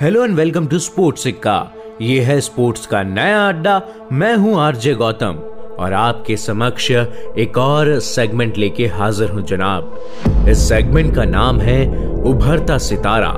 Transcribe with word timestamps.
Hello 0.00 0.22
and 0.24 0.34
welcome 0.36 0.66
to 0.66 0.78
sports 0.78 1.22
Sikka 1.22 1.54
ये 2.00 2.20
है 2.20 2.40
sports 2.40 2.86
का 2.86 3.02
नया 3.02 3.40
अड्डा। 3.48 3.80
मैं 4.12 4.34
हूँ 4.36 4.54
आरजे 4.60 4.94
गौतम। 4.94 5.40
और 5.78 5.92
आपके 5.92 6.36
समक्ष 6.36 6.90
एक 6.90 7.58
और 7.58 7.98
सेगमेंट 8.00 8.58
लेके 8.58 8.86
हाजिर 8.86 9.30
हूँ 9.30 9.42
जनाब। 9.42 10.46
इस 10.48 10.68
सेगमेंट 10.68 11.14
का 11.14 11.24
नाम 11.24 11.60
है 11.60 11.84
उभरता 12.22 12.78
सितारा। 12.78 13.30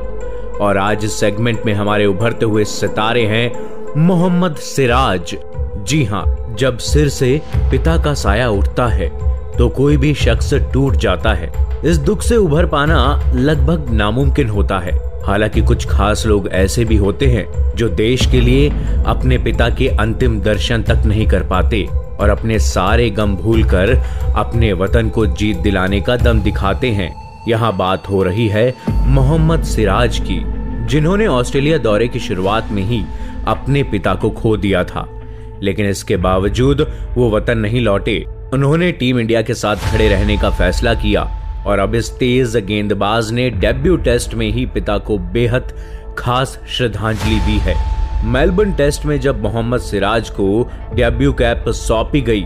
और 0.59 0.79
आज 0.79 1.05
इस 1.05 1.19
सेगमेंट 1.21 1.67
में 1.67 1.73
हमारे 1.75 2.07
उभरते 2.07 2.45
हुए 2.45 2.65
सितारे 2.65 3.27
हैं 3.27 3.99
मोहम्मद 4.01 4.57
सिराज। 4.69 5.37
जी 5.79 6.03
हाँ 6.05 6.25
जब 6.59 6.79
सिर 6.85 7.09
से 7.09 7.41
पिता 7.71 7.97
का 8.05 8.15
साया 8.15 8.49
उठता 8.51 8.87
है 8.87 9.11
तो 9.59 9.69
कोई 9.69 9.97
भी 9.97 10.15
शख्स 10.15 10.55
टूट 10.73 10.97
जाता 10.97 11.33
है। 11.33 11.53
इस 11.85 11.99
दुख 11.99 12.23
से 12.23 12.37
उभर 12.37 12.67
पाना 12.67 12.99
लगभग 13.35 13.91
नामुमकिन 13.91 14.49
होता 14.49 14.79
है। 14.79 14.93
हालाँकि 15.25 15.61
कुछ 15.61 15.87
खास 15.87 16.27
लोग 16.27 16.49
ऐसे 16.49 16.85
भी 16.85 16.97
होते 16.97 17.27
हैं 17.27 17.75
जो 17.77 17.89
देश 17.89 18.27
के 18.27 18.41
लिए 18.41 18.69
अपने 19.07 19.39
पिता 19.39 19.69
के 19.71 19.89
अंतिम 19.89 20.41
दर्शन 20.41 20.83
तक 20.83 21.03
नहीं 21.07 21.27
कर 21.27 21.43
पाते 21.43 21.89
और 22.21 22.29
अपने 22.29 22.59
सारे 22.59 23.11
गम 23.11 23.37
भूलकर 23.37 23.95
अपने 24.37 24.73
वतन 24.73 25.09
को 25.09 25.27
जीत 25.27 25.57
दिलाने 25.57 26.01
का 26.01 26.17
दम 26.17 26.41
दिखाते 26.41 26.91
हैं। 26.91 27.13
यहाँ 27.49 27.77
बात 27.77 28.09
हो 28.11 28.23
रही 28.23 28.49
है 28.49 28.75
मोहम्मद 28.91 29.63
सिराज 29.63 30.19
की, 30.19 30.43
जिन्होंने 30.87 31.27
ऑस्ट्रेलिया 31.27 31.79
दौरे 31.79 32.09
की 32.09 32.19
शुरुआत 32.19 32.69
में 32.73 32.83
ही 32.83 33.03
अपने 33.47 33.83
पिता 33.83 34.15
को 34.15 34.31
खो 34.31 34.57
दिया 34.57 34.85
था। 34.85 35.09
लेकिन 35.63 35.87
इसके 35.87 36.17
बावजूद 36.17 36.87
वो 37.15 37.31
वतन 37.31 37.59
नहीं 37.59 37.81
लौटे। 37.81 38.25
उन्होंने 38.55 38.91
टीम 38.93 39.19
इंडिया 39.21 39.41
के 39.43 39.55
साथ 39.55 39.77
खड़े 39.91 40.09
रहने 40.09 40.37
का 40.37 40.49
फैसला 40.51 40.93
किया 40.95 41.23
और 41.67 41.79
अब 41.79 41.95
इस 41.95 42.11
तेज 42.11 42.57
गेंदबाज 42.57 43.31
ने 43.33 43.49
डेब्यू 43.51 43.97
टेस्ट 43.97 44.35
में 44.35 44.47
ही 44.47 44.65
पिता 44.67 44.97
को 44.99 45.17
बेहद 45.19 45.73
खास 46.19 46.59
श्रद्धांजलि 46.69 47.39
दी 47.41 47.59
है। 47.59 47.75
मेलबर्न 48.25 48.73
टेस्ट 48.73 49.07
में 49.07 49.19
जब 49.21 49.43
मोहम्मद 49.43 49.81
सिराज 49.81 50.31
को 50.31 50.71
डेब्यू 50.95 51.33
कैप 51.33 51.69
सौंपी 51.69 52.21
गई 52.21 52.45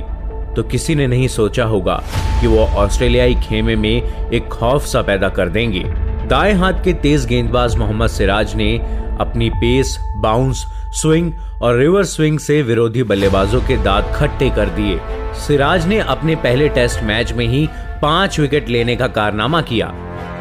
तो 0.56 0.62
किसी 0.62 0.94
ने 0.94 1.06
नहीं 1.06 1.28
सोचा 1.28 1.64
होगा 1.64 2.02
कि 2.40 2.46
वो 2.46 2.58
ऑस्ट्रेलियाई 2.58 3.34
खेमे 3.42 3.76
में 3.76 4.30
एक 4.30 4.48
खौफ 4.48 4.86
सा 4.86 5.02
पैदा 5.02 5.28
कर 5.28 5.48
देंगे। 5.48 5.84
दाएँ 6.26 6.54
हाथ 6.54 6.72
के 6.84 6.92
तेज 6.92 7.26
गेंदबाज 7.26 7.76
मोहम्मद 7.76 8.08
सिराज 8.08 8.54
ने 8.54 8.78
अपनी 9.20 9.50
पेस, 9.50 9.98
बाउंस, 10.16 10.64
स्विंग 10.92 11.32
और 11.62 11.76
रिवर्स 11.76 12.16
स्विंग 12.16 12.38
से 12.38 12.62
विरोधी 12.62 13.02
बल्लेबाजों 13.02 13.60
के 13.60 13.76
दांत 13.76 14.12
खट्टे 14.14 14.50
कर 14.50 14.68
दिए। 14.68 14.98
सिराज 15.34 15.86
ने 15.86 15.98
अपने 15.98 16.36
पहले 16.36 16.68
टेस्ट 16.68 17.02
मैच 17.02 17.32
में 17.32 17.46
ही 17.46 17.68
पाँच 18.02 18.40
विकेट 18.40 18.68
लेने 18.68 18.96
का 18.96 19.06
कारनामा 19.06 19.60
किया। 19.62 19.92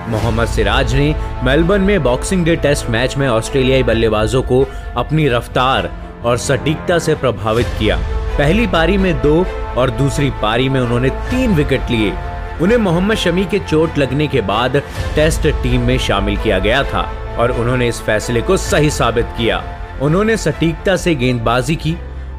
मोहम्मद 0.10 0.48
सिराज 0.48 0.96
ने 0.96 1.16
मेलबर्न 1.44 1.82
में 1.82 2.04
बॉक्सिंग 2.04 2.46
डे 2.46 2.56
टेस्ट 2.56 2.90
मैच 2.90 3.18
में 3.18 3.28
ऑस्ट्रेलियाई 3.28 3.84
बल्लेबाजों 3.84 4.42
को 4.44 4.66
अपनी 4.98 5.28
रफ्तार 5.28 5.92
और 6.26 6.38
सटीकता 6.38 7.00
से 7.00 7.16
प्रभावित 7.16 7.68
किया। 7.80 7.98
पहली 8.38 8.68
पारी 8.68 8.98
में 8.98 9.14
दो 9.22 9.46
और 9.78 9.90
दूसरी 9.90 10.30
पारी 10.30 10.70
में 10.70 10.82
उन्होंने 10.82 11.10
तीन 11.10 11.56
विकेट 11.56 11.92
लिए। 11.92 12.14
उन्हें 12.62 12.78
मोहम्मद 12.78 13.18
शमी 13.18 13.46
के 13.46 13.60
चोट 13.60 13.98
लगने 13.98 14.28
के 14.28 14.42
बाद 14.42 14.82
टेस्ट 15.16 15.48
टीम 15.64 15.82
में 15.82 15.98
शामिल 15.98 16.38
किया 16.38 16.60
गया 16.60 16.84
था 16.84 17.02
और 17.40 17.52
उन्होंने 17.52 17.88
इस 17.88 18.02
फैसले 18.02 18.42
को 18.42 18.58
सही 18.58 18.90
साबित 18.90 19.26
किया। 19.38 19.64
उन्होंने 20.02 20.38
सटीकता 20.38 20.96
से 20.96 21.16
गेंदबाजी 21.16 21.76
की 21.76 21.96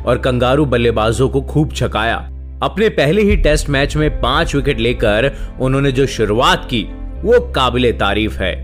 और 0.06 0.18
कंगारू 0.18 0.64
बल्लेबाजों 0.64 1.28
को 1.28 1.42
खूब 1.42 1.72
छकाया। 1.72 2.16
अपने 2.62 2.88
पहले 2.88 3.22
ही 3.22 3.36
टेस्ट 3.36 3.68
मैच 3.68 3.96
में 3.96 4.20
पाँच 4.20 4.54
विकेट 4.54 4.78
लेकर 4.78 5.30
उन्होंने 5.60 5.92
जो 5.92 6.06
शुरुआत 6.06 6.64
की, 6.64 6.82
वो 7.22 7.40
काबिले 7.52 7.92
तारीफ़ 7.92 8.38
है। 8.38 8.54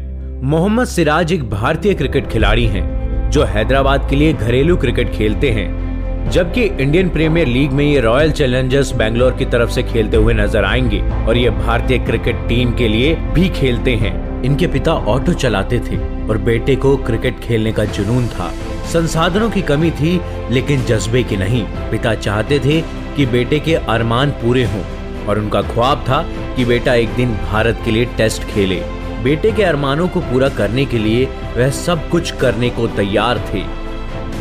मोहम्मद 0.43 0.87
सिराज 0.87 1.32
एक 1.32 1.50
भारतीय 1.50 1.94
क्रिकेट 1.94 2.28
खिलाड़ी 2.28 2.66
हैं, 2.66 3.31
जो 3.31 3.44
हैदराबाद 3.44 4.10
के 4.10 4.16
लिए 4.16 4.32
घरेलू 4.32 4.77
क्रिकेट 4.77 5.12
खेलते 5.12 5.50
हैं। 5.50 5.81
जबकि 6.31 6.62
इंडियन 6.62 7.09
प्रीमियर 7.09 7.47
लीग 7.47 7.72
में 7.72 7.84
ये 7.84 8.00
रॉयल 8.00 8.31
चैलेंजर्स 8.33 8.93
बैंगलोर 8.93 9.33
की 9.33 9.44
तरफ़ 9.44 9.71
से 9.71 9.83
खेलते 9.83 10.16
हुए 10.16 10.34
नज़र 10.34 10.65
आएँगे 10.65 11.00
और 11.27 11.37
ये 11.37 11.50
भारतीय 11.50 11.99
क्रिकेट 11.99 12.37
टीम 12.49 12.72
के 12.72 12.88
लिए 12.88 13.15
भी 13.15 13.49
खेलते 13.49 13.94
हैं। 13.94 14.43
इनके 14.44 14.66
पिता 14.66 14.93
ऑटो 14.93 15.33
चलाते 15.33 15.78
थे 15.78 15.97
और 16.28 16.38
बेटे 16.38 16.77
को 16.77 16.97
क्रिकेट 16.97 17.41
खेलने 17.41 17.72
का 17.72 17.84
जुनून 17.84 18.27
था। 18.28 18.50
संसाधनों 18.93 19.50
की 19.50 19.62
कमी 19.62 19.91
थी, 19.91 20.21
लेकिन 20.50 20.84
जज्बे 20.84 21.22
की 21.22 21.37
नहीं। 21.37 21.62
पिता 21.91 22.15
चाहते 22.15 22.59
थे 22.59 22.81
कि 23.16 23.27
बेटे 23.27 23.59
के 23.59 23.75
अरमान 23.75 24.31
पूरे 24.31 24.65
हों 24.65 24.83
और 25.27 25.39
उनका 25.39 25.62
ख्वाब 25.62 26.04
था 26.09 26.22
कि 26.56 26.65
बेटा 26.65 26.94
एक 26.94 27.09
दिन 27.09 27.34
भारत 27.53 27.83
के 27.84 27.91
लिए 27.91 28.04
टेस्ट 28.04 28.44
खेले। 28.44 28.81
बेटे 29.22 29.53
के 29.53 29.62
अरमानों 29.62 30.09
को 30.09 30.21
पूरा 30.21 30.49
करने 30.49 30.84
के 30.84 30.99
लिए 30.99 31.25
वह 31.56 31.71
सब 31.71 32.09
कुछ 32.09 32.31
करने 32.31 32.71
को 32.71 32.87
तैयार 32.87 33.39
थे। 33.54 33.81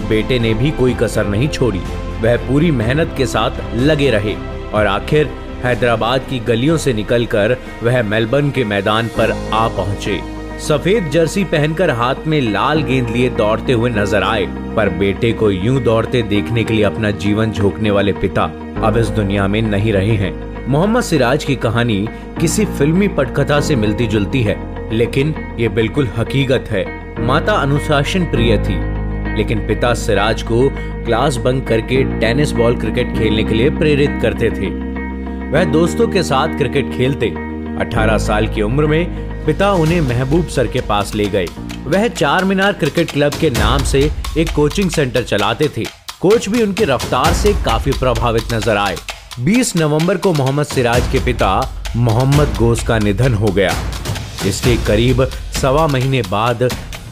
बेटे 0.09 0.39
ने 0.39 0.53
भी 0.53 0.71
कोई 0.71 0.93
कसर 0.93 1.27
नहीं 1.27 1.47
छोड़ी। 1.49 1.81
वह 2.21 2.35
पूरी 2.47 2.71
मेहनत 2.71 3.13
के 3.17 3.25
साथ 3.25 3.75
लगे 3.75 4.09
रहे 4.11 4.35
और 4.73 4.87
आखिर 4.87 5.29
हैदराबाद 5.63 6.21
की 6.29 6.39
गलियों 6.39 6.77
से 6.77 6.93
निकलकर 6.93 7.57
वह 7.83 8.01
मेलबर्न 8.03 8.51
के 8.51 8.63
मैदान 8.65 9.07
पर 9.17 9.31
आ 9.53 9.67
पहुँचे। 9.67 10.19
सफ़ेद 10.59 11.09
जर्सी 11.09 11.43
पहनकर 11.43 11.89
हाथ 11.89 12.27
में 12.27 12.39
लाल 12.41 12.81
गेंद 12.83 13.09
लिए 13.09 13.29
दौड़ते 13.29 13.73
हुए 13.73 13.89
नज़र 13.89 14.23
आए, 14.23 14.45
पर 14.75 14.89
बेटे 14.89 15.31
को 15.33 15.49
यूँ 15.51 15.81
दौड़ते 15.83 16.21
देखने 16.23 16.63
के 16.63 16.73
लिए 16.73 16.83
अपना 16.83 17.11
जीवन 17.11 17.51
झोंकने 17.51 17.91
वाले 17.91 18.13
पिता 18.13 18.43
अब 18.83 18.97
इस 18.97 19.07
दुनिया 19.09 19.47
में 19.47 19.61
नहीं 19.61 19.93
रहे 19.93 20.15
हैं। 20.15 20.33
मोहम्मद 20.67 21.03
सिराज 21.03 21.43
की 21.43 21.55
कहानी 21.55 22.07
किसी 22.39 22.65
फिल्मी 22.67 23.07
पटकथा 23.07 23.59
से 23.59 23.75
मिलती 23.75 24.07
जुलती 24.07 24.41
है, 24.43 24.57
लेकिन 24.93 25.33
ये 25.59 25.69
बिल्कुल 25.69 26.09
हकीकत 26.17 26.71
है। 26.71 26.85
माता 27.25 27.53
अनुशासन 27.53 28.25
प्रिय 28.25 28.57
थी। 28.57 28.79
लेकिन 29.37 29.67
पिता 29.67 29.93
सिराज 29.93 30.41
को 30.43 30.69
क्लास 31.05 31.35
बंक 31.37 31.67
करके 31.67 32.03
टेनिस 32.19 32.51
बॉल 32.51 32.75
क्रिकेट 32.75 33.13
खेलने 33.17 33.43
के 33.43 33.55
लिए 33.55 33.69
प्रेरित 33.69 34.19
करते 34.21 34.49
थे। 34.51 34.69
वह 35.51 35.63
दोस्तों 35.63 36.07
के 36.07 36.23
साथ 36.23 36.57
क्रिकेट 36.57 36.91
खेलते। 36.93 37.29
18 37.81 38.17
साल 38.17 38.47
की 38.47 38.61
उम्र 38.61 38.87
में 38.87 39.45
पिता 39.45 39.71
उन्हें 39.73 40.01
महबूब 40.01 40.47
सर 40.47 40.67
के 40.67 40.81
पास 40.81 41.13
ले 41.15 41.25
गए। 41.25 41.45
वह 41.85 42.07
चार 42.07 42.45
मीनार 42.45 42.73
क्रिकेट 42.73 43.11
क्लब 43.11 43.33
के 43.33 43.49
नाम 43.49 43.83
से 43.83 43.99
एक 44.37 44.51
कोचिंग 44.55 44.89
सेंटर 44.89 45.23
चलाते 45.23 45.69
थे। 45.77 45.83
कोच 46.21 46.49
भी 46.49 46.61
उनकी 46.63 46.83
रफ्तार 46.83 47.33
से 47.33 47.53
काफ़ी 47.65 47.91
प्रभावित 47.91 48.53
नज़र 48.53 48.77
आए। 48.77 48.95
20 49.39 49.75
नवंबर 49.77 50.17
को 50.17 50.33
मोहम्मद 50.33 50.65
सिराज 50.65 51.11
के 51.11 51.19
पिता 51.19 51.49
मोहम्मद 51.95 52.55
गोस 52.57 52.83
का 52.83 52.99
निधन 52.99 53.33
हो 53.33 53.47
गया। 53.47 53.71
इसके 54.47 54.75
करीब 54.77 55.23
सवा 55.61 55.87
महीने 55.87 56.21
बाद 56.21 56.63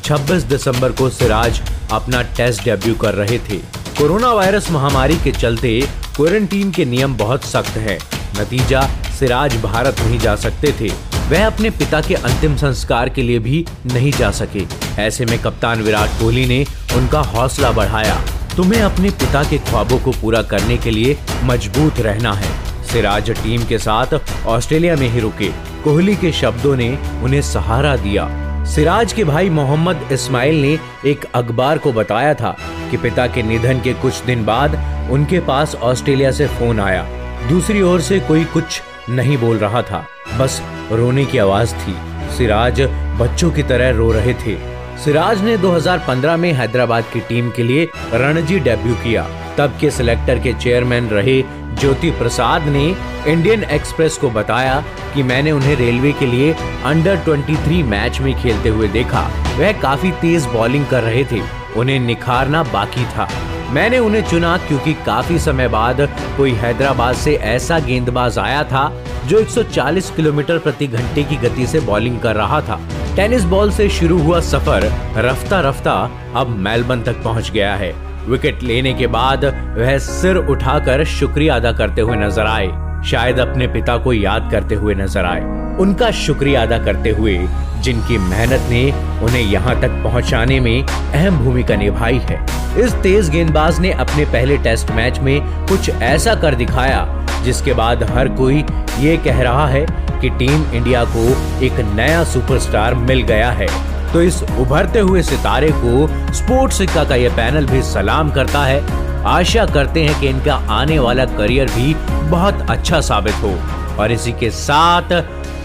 26 0.03 0.43
दिसंबर 0.43 0.91
को 0.91 1.09
सिराज 1.09 1.61
अपना 1.91 2.21
टेस्ट 2.21 2.63
डेब्यू 2.63 2.95
कर 2.95 3.13
रहे 3.13 3.39
थे। 3.39 3.57
कोरोना 3.97 4.31
वायरस 4.33 4.71
महामारी 4.71 5.17
के 5.17 5.31
चलते 5.31 5.81
क्वारंटीन 6.15 6.71
के 6.71 6.85
नियम 6.85 7.17
बहुत 7.17 7.43
सख्त 7.43 7.77
हैं। 7.77 7.99
नतीजा, 8.41 8.81
सिराज 9.19 9.55
भारत 9.55 9.99
नहीं 9.99 10.19
जा 10.19 10.35
सकते 10.35 10.71
थे। 10.81 10.89
वह 11.29 11.45
अपने 11.47 11.69
पिता 11.69 12.01
के 12.01 12.15
अंतिम 12.15 12.55
संस्कार 12.57 13.09
के 13.09 13.21
लिए 13.21 13.39
भी 13.39 13.65
नहीं 13.93 14.11
जा 14.11 14.31
सके। 14.31 14.63
ऐसे 15.01 15.25
में 15.25 15.39
कप्तान 15.39 15.81
विराट 15.81 16.09
कोहली 16.09 16.45
ने 16.45 16.65
उनका 16.95 17.19
हौसला 17.19 17.71
बढ़ाया। 17.71 18.21
तुम्हें 18.57 18.81
अपने 18.81 19.09
पिता 19.09 19.43
के 19.43 19.57
ख्वाबों 19.57 19.99
को 19.99 20.11
पूरा 20.11 20.41
करने 20.41 20.77
के 20.77 20.91
लिए 20.91 21.17
मज़बूत 21.43 21.99
रहना 21.99 22.33
है। 22.33 22.51
सिराज 22.87 23.29
टीम 23.29 23.63
के 23.63 23.77
साथ 23.77 24.19
ऑस्ट्रेलिया 24.45 24.95
में 24.95 25.09
ही 25.09 25.19
रुके। 25.19 25.47
कोहली 25.83 26.15
के 26.15 26.31
शब्दों 26.31 26.75
ने 26.75 26.89
उन्हें 27.23 27.41
सहारा 27.41 27.95
दिया। 27.95 28.48
सिराज 28.69 29.13
के 29.13 29.23
भाई 29.23 29.49
मोहम्मद 29.49 30.09
इस्माइल 30.11 30.61
ने 30.61 30.79
एक 31.05 31.25
अखबार 31.35 31.77
को 31.77 31.93
बताया 31.93 32.33
था 32.33 32.57
कि 32.91 32.97
पिता 32.97 33.27
के 33.27 33.43
निधन 33.43 33.79
के 33.79 33.93
कुछ 33.93 34.23
दिन 34.23 34.45
बाद 34.45 34.75
उनके 35.11 35.39
पास 35.39 35.75
ऑस्ट्रेलिया 35.75 36.31
से 36.31 36.47
फ़ोन 36.47 36.79
आया। 36.79 37.03
दूसरी 37.49 37.81
ओर 37.81 38.01
से 38.01 38.19
कोई 38.19 38.45
कुछ 38.45 38.81
नहीं 39.09 39.37
बोल 39.37 39.57
रहा 39.57 39.81
था। 39.81 40.05
बस 40.39 40.61
रोने 40.91 41.25
की 41.25 41.37
आवाज़ 41.37 41.75
थी। 41.75 41.95
सिराज 42.37 42.81
बच्चों 43.21 43.51
की 43.51 43.63
तरह 43.63 43.97
रो 43.97 44.11
रहे 44.11 44.33
थे। 44.33 44.57
सिराज 44.97 45.41
ने 45.41 45.57
2015 45.57 46.37
में 46.37 46.53
हैदराबाद 46.53 47.03
की 47.13 47.19
टीम 47.19 47.51
के 47.51 47.63
लिए 47.63 47.89
रणजी 48.13 48.59
डेब्यू 48.59 48.93
किया। 48.93 49.27
तब 49.57 49.77
के 49.81 49.91
सिलेक्टर 49.91 50.39
के 50.39 50.53
चेयरमैन 50.53 51.07
रहे 51.07 51.41
ज्योति 51.79 52.11
प्रसाद 52.11 52.63
ने 52.63 52.95
इंडियन 53.27 53.63
एक्सप्रेस 53.63 54.17
को 54.17 54.29
बताया 54.29 54.83
कि 55.13 55.23
मैंने 55.23 55.51
उन्हें 55.51 55.75
रेलवे 55.75 56.11
के 56.11 56.25
लिए 56.25 56.53
अंडर 56.85 57.17
23 57.17 57.83
मैच 57.83 58.19
में 58.19 58.33
खेलते 58.41 58.69
हुए 58.69 58.87
देखा। 58.87 59.21
वह 59.57 59.71
काफ़ी 59.71 60.11
तेज 60.11 60.45
बॉलिंग 60.45 60.85
कर 60.85 61.03
रहे 61.03 61.23
थे। 61.25 61.41
उन्हें 61.77 61.99
निखारना 61.99 62.63
बाकी 62.63 63.05
था। 63.05 63.29
मैंने 63.71 63.99
उन्हें 63.99 64.23
चुना 64.23 64.57
क्योंकि 64.57 64.93
काफ़ी 64.93 65.39
समय 65.39 65.67
बाद 65.67 66.01
कोई 66.37 66.51
हैदराबाद 66.51 67.15
से 67.15 67.35
ऐसा 67.35 67.79
गेंदबाज 67.79 68.37
आया 68.37 68.63
था 68.63 68.91
जो 69.25 69.39
140 69.39 70.09
किलोमीटर 70.09 70.57
प्रति 70.57 70.87
घंटे 70.87 71.23
की 71.23 71.35
गति 71.35 71.67
से 71.67 71.79
बॉलिंग 71.79 72.19
कर 72.19 72.35
रहा 72.35 72.61
था। 72.61 72.79
टेनिस 73.15 73.43
बॉल 73.43 73.71
से 73.71 73.89
शुरू 73.89 74.17
हुआ 74.17 74.39
सफ़र 74.39 74.91
रफ्ता 75.17 75.59
रफ्ता 75.59 76.11
अब 76.35 76.47
मेलबर्न 76.47 77.03
तक 77.03 77.23
पहुँच 77.23 77.51
गया 77.51 77.75
है। 77.75 78.08
विकेट 78.27 78.63
लेने 78.63 78.93
के 78.93 79.07
बाद 79.07 79.45
वह 79.77 79.97
सिर 79.99 80.35
उठाकर 80.35 81.03
शुक्रिया 81.07 81.55
अदा 81.55 81.71
करते 81.71 82.01
हुए 82.01 82.17
नज़र 82.17 82.47
आए। 82.47 82.67
शायद 83.05 83.39
अपने 83.39 83.67
पिता 83.67 83.97
को 83.97 84.13
याद 84.13 84.49
करते 84.51 84.75
हुए 84.75 84.95
नज़र 84.95 85.25
आए। 85.25 85.41
उनका 85.79 86.11
शुक्रिया 86.11 86.61
अदा 86.61 86.77
करते 86.77 87.09
हुए 87.09 87.37
जिनकी 87.83 88.17
मेहनत 88.19 88.69
ने 88.69 88.83
उन्हें 89.23 89.41
यहाँ 89.41 89.79
तक 89.81 90.01
पहुँचाने 90.03 90.59
में 90.59 90.83
अहम 90.83 91.37
भूमिका 91.37 91.75
निभाई 91.75 92.17
है। 92.21 92.39
इस 92.77 92.93
तेज 93.03 93.29
गेंदबाज 93.29 93.79
ने 93.79 93.91
अपने 93.93 94.25
पहले 94.25 94.57
टेस्ट 94.57 94.91
मैच 94.91 95.19
में 95.19 95.39
कुछ 95.67 95.89
ऐसा 95.89 96.35
कर 96.35 96.55
दिखाया, 96.55 97.05
जिसके 97.43 97.73
बाद 97.73 98.03
हर 98.11 98.27
कोई 98.37 98.63
ये 98.99 99.15
कह 99.17 99.41
रहा 99.41 99.67
है 99.67 99.85
कि 100.21 100.29
टीम 100.29 100.65
इंडिया 100.73 101.03
को 101.07 101.25
एक 101.65 101.79
नया 101.95 102.23
सुपरस्टार 102.23 102.95
मिल 102.95 103.21
गया 103.23 103.51
है। 103.51 103.67
तो 104.13 104.21
इस 104.21 104.41
उभरते 104.43 104.99
हुए 104.99 105.21
सितारे 105.21 105.69
को 105.73 106.07
स्पोर्ट्स 106.33 106.77
सिक्का 106.77 107.03
का 107.03 107.15
यह 107.15 107.35
पैनल 107.35 107.65
भी 107.65 107.81
सलाम 107.81 108.31
करता 108.31 108.63
है। 108.65 108.81
आशा 109.27 109.65
करते 109.65 110.03
हैं 110.03 110.19
कि 110.21 110.27
इनका 110.27 110.55
आने 110.71 110.99
वाला 110.99 111.25
करियर 111.25 111.71
भी 111.71 111.93
बहुत 112.29 112.65
अच्छा 112.69 113.01
साबित 113.01 113.33
हो। 113.33 113.57
और 113.99 114.11
इसी 114.11 114.31
के 114.31 114.49
साथ 114.51 115.13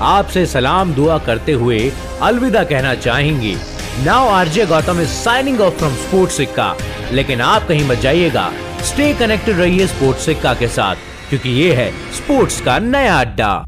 आपसे 0.03 0.47
सलाम 0.47 0.93
दुआ 0.95 1.19
करते 1.19 1.53
हुए 1.53 1.93
अलविदा 2.23 2.65
कहना 2.65 2.95
चाहेंगे। 2.95 3.57
Now 4.05 4.29
RJ 4.29 4.67
Gautam 4.67 5.01
is 5.01 5.09
signing 5.09 5.61
off 5.61 5.75
from 5.75 5.95
sports 5.95 6.37
Sikka. 6.37 6.75
लेकिन 7.13 7.41
आप 7.41 7.69
कहीं 7.69 7.89
मत 7.89 7.99
जाइएगा। 7.99 8.51
स्टे 8.85 9.13
कनेक्टेड 9.15 9.59
रहिए 9.59 9.87
स्पोर्ट्स 9.87 10.27
सिक्का 10.27 10.55
के 10.55 10.69
साथ, 10.69 10.97
क्योंकि 11.29 11.51
ये 11.51 11.75
है 11.75 11.91
स्पोर्ट्स 11.91 12.61
का 12.61 12.79
नया 12.79 13.21
अड्डा। 13.21 13.65